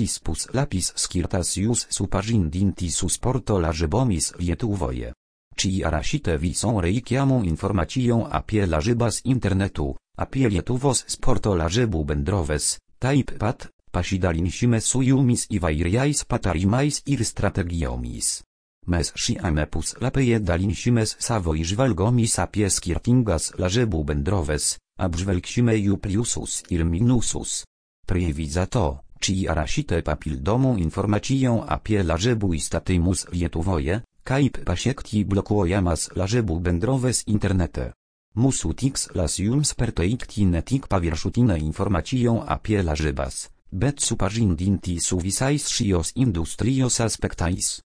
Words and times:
cispus 0.00 0.48
lapis 0.56 0.92
scirtasius 0.96 1.86
supagindintisus 1.90 3.18
porto 3.18 3.58
lażybomis 3.58 4.32
lietuvoje. 4.38 5.12
Ci 5.56 5.84
arasite 5.84 6.38
visą 6.38 6.80
reikiamą 6.80 7.42
informacją 7.42 8.28
apie 8.30 8.66
lażybas 8.66 9.20
internetu, 9.24 9.96
apie 10.16 10.48
lietuvos 10.48 11.04
sporto 11.06 11.52
lażybų 11.54 12.04
bendroves, 12.04 12.78
taip 12.98 13.34
pat, 13.38 13.68
pasidalinsime 13.92 14.80
su 14.80 15.02
jumis 15.02 15.44
įvairiais 15.50 16.24
patarimais 16.24 17.02
ir 17.06 17.24
strategiomis. 17.24 18.40
Mes 18.86 19.12
šiame 19.12 19.66
puslapyje 19.68 20.40
dalinsimės 20.40 21.16
savo 21.20 21.52
įžvalgomis 21.52 22.38
apie 22.40 22.70
skirtingas 22.72 23.52
lažybų 23.60 24.00
bendroves, 24.12 24.78
apžvelgsime 24.96 25.76
jų 25.76 26.00
pliusus 26.00 26.62
ir 26.72 26.88
minusus. 26.88 27.64
Prievidza 28.08 28.64
to, 28.66 29.02
czy 29.20 29.34
arasite 29.52 30.02
papildomą 30.02 30.76
informacją 30.76 31.66
apie 31.66 32.02
lażybų 32.02 32.54
įstatymus 32.58 33.26
Lietuvoje, 33.32 34.00
kaip 34.24 34.58
pasiekti 34.64 35.24
blokuojamas 35.24 36.10
lažybų 36.16 36.60
bendroves 36.60 37.22
internete. 37.26 37.92
Mūsų 38.36 38.74
tikslas 38.82 39.38
jums 39.42 39.74
perteikti 39.74 40.46
ne 40.46 40.62
tik 40.62 40.86
paviršutinę 40.88 41.58
informacją 41.58 42.44
apie 42.46 42.82
lažybas, 42.82 43.50
bet 43.72 44.00
supažindinti 44.00 45.00
su 45.00 45.18
visais 45.18 45.68
šios 45.68 46.12
industrijos 46.14 47.00
aspektais. 47.00 47.80